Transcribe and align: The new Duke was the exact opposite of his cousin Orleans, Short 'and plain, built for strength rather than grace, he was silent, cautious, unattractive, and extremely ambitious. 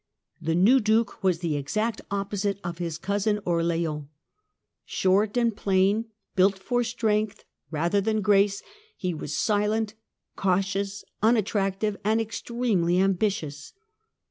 The 0.41 0.55
new 0.55 0.79
Duke 0.79 1.23
was 1.23 1.41
the 1.41 1.55
exact 1.55 2.01
opposite 2.09 2.59
of 2.63 2.79
his 2.79 2.97
cousin 2.97 3.39
Orleans, 3.45 4.07
Short 4.83 5.37
'and 5.37 5.55
plain, 5.55 6.05
built 6.35 6.57
for 6.57 6.83
strength 6.83 7.43
rather 7.69 8.01
than 8.01 8.21
grace, 8.23 8.63
he 8.97 9.13
was 9.13 9.37
silent, 9.37 9.93
cautious, 10.35 11.03
unattractive, 11.21 11.97
and 12.03 12.19
extremely 12.19 12.97
ambitious. 12.97 13.73